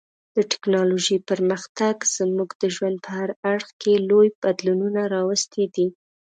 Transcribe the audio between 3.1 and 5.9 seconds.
هر اړخ کې لوی بدلونونه راوستي دي.